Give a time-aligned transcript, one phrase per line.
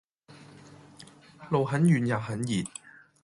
[1.51, 2.63] 路很遠也很熱